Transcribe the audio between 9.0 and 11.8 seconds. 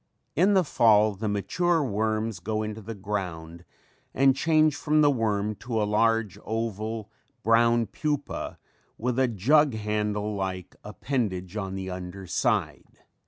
a jug handle like appendage on